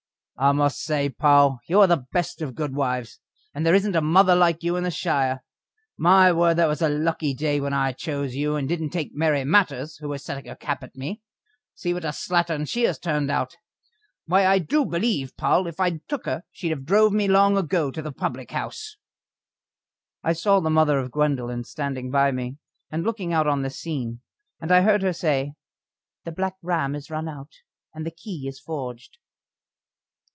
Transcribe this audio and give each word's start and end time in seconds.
"I 0.43 0.53
must 0.53 0.81
say, 0.81 1.07
Poll, 1.07 1.59
you 1.67 1.79
are 1.81 1.85
the 1.85 2.07
best 2.11 2.41
of 2.41 2.55
good 2.55 2.73
wives, 2.73 3.19
and 3.53 3.63
there 3.63 3.75
isn't 3.75 3.95
a 3.95 4.01
mother 4.01 4.35
like 4.35 4.63
you 4.63 4.75
in 4.75 4.83
the 4.83 4.89
shire. 4.89 5.43
My 5.97 6.31
word! 6.31 6.55
that 6.57 6.65
was 6.65 6.81
a 6.81 6.89
lucky 6.89 7.35
day 7.35 7.61
when 7.61 7.73
I 7.73 7.91
chose 7.91 8.33
you, 8.33 8.55
and 8.55 8.67
didn't 8.67 8.89
take 8.89 9.13
Mary 9.13 9.43
Matters, 9.43 9.97
who 9.97 10.09
was 10.09 10.23
setting 10.25 10.45
her 10.49 10.55
cap 10.55 10.81
at 10.81 10.95
me. 10.95 11.21
See 11.75 11.93
what 11.93 12.03
a 12.03 12.07
slattern 12.11 12.67
she 12.67 12.85
has 12.85 12.97
turned 12.97 13.29
out. 13.29 13.55
Why, 14.25 14.47
I 14.47 14.57
do 14.57 14.83
believe, 14.83 15.37
Poll, 15.37 15.67
if 15.67 15.79
I'd 15.79 16.07
took 16.07 16.25
her 16.25 16.43
she'd 16.51 16.71
have 16.71 16.85
drove 16.85 17.13
me 17.13 17.27
long 17.27 17.55
ago 17.55 17.91
to 17.91 18.01
the 18.01 18.11
public 18.11 18.49
house." 18.49 18.97
I 20.23 20.33
saw 20.33 20.59
the 20.59 20.71
mother 20.71 20.97
of 20.97 21.11
Gwendoline 21.11 21.65
standing 21.65 22.09
by 22.09 22.31
me 22.31 22.57
and 22.89 23.03
looking 23.03 23.31
out 23.31 23.45
on 23.45 23.61
this 23.61 23.77
scene, 23.77 24.21
and 24.59 24.71
I 24.71 24.81
heard 24.81 25.03
her 25.03 25.13
say: 25.13 25.53
"The 26.23 26.31
Black 26.31 26.55
Ram 26.63 26.95
is 26.95 27.11
run 27.11 27.27
out, 27.29 27.51
and 27.93 28.07
the 28.07 28.15
key 28.15 28.47
is 28.47 28.59
forged." 28.59 29.19